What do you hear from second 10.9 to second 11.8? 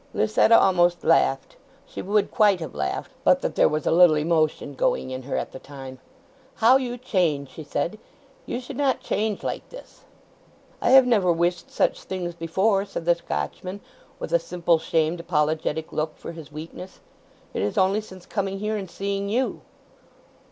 never wished